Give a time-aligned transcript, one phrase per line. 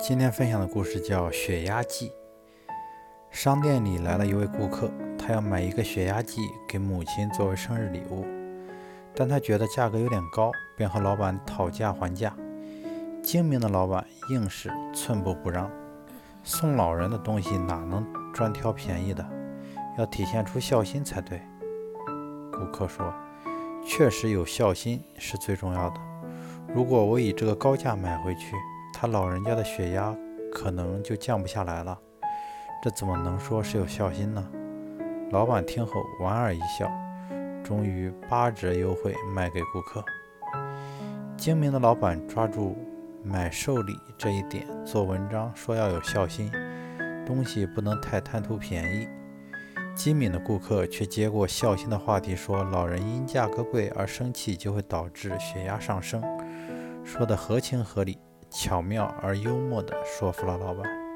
[0.00, 2.08] 今天分享的故事叫《血压计》。
[3.32, 8.24] 商店里来了一位顾客，他要买一个血压计给母亲作为生日礼物，
[9.12, 12.32] 但他觉得价格有点高，便和老板讨价还价。
[13.24, 15.68] 精明的老板硬是寸步不让，
[16.44, 19.28] 送老人的东西哪能专挑便宜的？
[19.98, 21.42] 要体现出孝心才对。
[22.52, 23.12] 顾客说
[23.84, 26.00] ：“确实有孝心是最重要的。
[26.72, 28.54] 如果我以这个高价买回去，
[29.00, 30.12] 他老人家的血压
[30.52, 31.96] 可能就降不下来了，
[32.82, 34.44] 这怎么能说是有孝心呢？
[35.30, 36.90] 老板听后莞尔一笑，
[37.62, 40.04] 终于八折优惠卖给顾客。
[41.36, 42.76] 精明的老板抓住
[43.22, 46.50] 买寿礼这一点做文章，说要有孝心，
[47.24, 49.06] 东西不能太贪图便宜。
[49.94, 56.20] 机敏的顾客却接过孝心的话题，说老人因价格贵而生气，就会导致血压上升，
[57.04, 58.18] 说的合情合理。
[58.50, 61.07] 巧妙而幽默地说服了老板。